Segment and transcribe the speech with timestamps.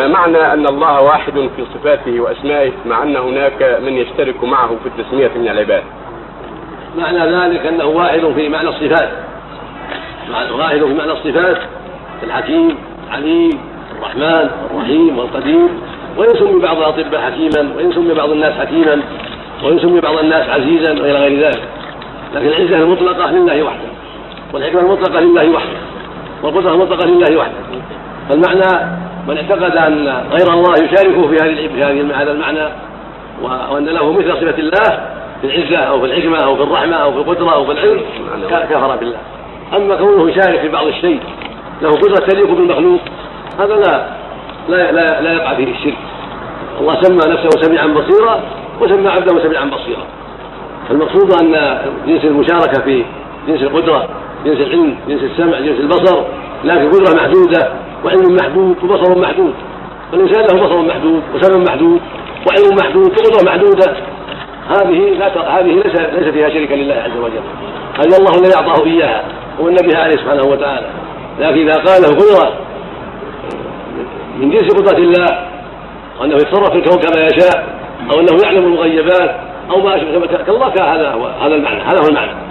[0.00, 4.88] ما معنى أن الله واحد في صفاته وأسمائه مع أن هناك من يشترك معه في
[4.88, 5.82] التسمية من العباد؟
[6.98, 9.08] معنى ذلك أنه واحد في معنى الصفات.
[10.52, 11.58] واحد في معنى الصفات
[12.22, 12.76] الحكيم
[13.08, 13.60] العليم
[13.98, 15.68] الرحمن الرحيم والقدير
[16.16, 19.02] ويسمي بعض الأطباء حكيما ويسمي بعض الناس حكيما
[19.64, 21.62] ويسمي بعض الناس عزيزا وإلى غير ذلك.
[22.34, 23.90] لكن العزة المطلقة لله وحده
[24.52, 25.78] والحكمة المطلقة لله وحده
[26.42, 27.54] والقدرة المطلقة لله وحده.
[28.28, 32.68] فالمعنى من اعتقد أن غير الله يشاركه في هذه هذا المعنى
[33.42, 35.00] وأن له مثل صفة الله
[35.40, 38.00] في العزة أو في الحكمة أو في الرحمة أو في القدرة أو في العلم
[38.70, 39.18] كفر بالله.
[39.76, 41.20] أما كونه يشارك في بعض الشيء
[41.82, 43.00] له قدرة تليق بالمخلوق
[43.58, 44.06] هذا لا
[44.68, 45.98] لا لا, لا يقع فيه الشرك.
[46.80, 48.40] الله سمى نفسه سميعا بصيرا
[48.80, 50.04] وسمى عبده سميعا بصيرا.
[50.90, 53.04] المقصود أن جنس المشاركة في
[53.48, 54.08] جنس القدرة
[54.44, 56.22] جنس العلم جنس السمع جنس البصر
[56.64, 57.72] لكن قدرة محدودة
[58.04, 59.54] وعلم محدود وبصر محدود.
[60.12, 62.00] والإنسان له بصر محدود وسمع محدود
[62.46, 63.96] وعلم محدود وقدره محدودة.
[64.68, 67.42] هذه لا هذه ليس ليس فيها شريك لله عز وجل.
[67.98, 69.24] هذا الله الذي أعطاه إياها
[69.60, 70.86] والنبي عليه سبحانه وتعالى.
[71.40, 72.52] لكن إذا قال له قدرة
[74.38, 75.46] من جنس قدرة الله
[76.20, 77.80] وأنه يتصرف في الكون كما يشاء
[78.12, 79.34] أو أنه يعلم المغيبات
[79.70, 81.82] أو ما أشبه كالله هذا هو هذا المعنى.
[81.82, 82.49] هذا هو المعنى.